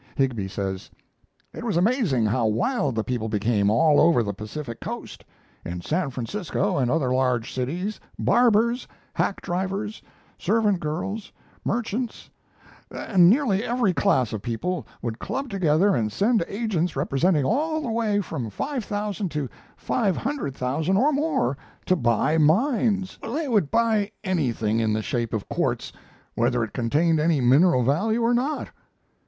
Higbie 0.15 0.47
says: 0.47 0.89
It 1.53 1.63
was 1.63 1.77
amazing 1.77 2.25
how 2.25 2.47
wild 2.47 2.95
the 2.95 3.03
people 3.03 3.29
became 3.29 3.69
all 3.69 3.99
over 3.99 4.23
the 4.23 4.33
Pacific 4.33 4.79
coast. 4.79 5.23
In 5.63 5.79
San 5.81 6.09
Francisco 6.09 6.77
and 6.77 6.89
other 6.89 7.13
large 7.13 7.53
cities 7.53 7.99
barbers, 8.17 8.87
hack 9.13 9.41
drivers, 9.43 10.01
servant 10.39 10.79
girls, 10.79 11.31
merchants, 11.63 12.31
and 12.89 13.29
nearly 13.29 13.63
every 13.63 13.93
class 13.93 14.33
of 14.33 14.41
people 14.41 14.87
would 15.03 15.19
club 15.19 15.51
together 15.51 15.95
and 15.95 16.11
send 16.11 16.43
agents 16.47 16.95
representing 16.95 17.45
all 17.45 17.79
the 17.83 17.91
way 17.91 18.21
from 18.21 18.49
$5,000 18.49 19.29
to 19.29 19.47
$500,000 19.79 20.97
or 20.97 21.13
more 21.13 21.57
to 21.85 21.95
buy 21.95 22.39
mines. 22.39 23.19
They 23.21 23.47
would 23.47 23.69
buy 23.69 24.09
anything. 24.23 24.79
in 24.79 24.93
the 24.93 25.03
shape 25.03 25.31
of 25.31 25.47
quartz, 25.47 25.93
whether 26.33 26.63
it 26.63 26.73
contained 26.73 27.19
any 27.19 27.39
mineral 27.39 27.83
value 27.83 28.23
or 28.23 28.33
not. 28.33 28.69